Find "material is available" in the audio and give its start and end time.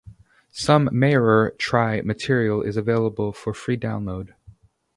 2.01-3.31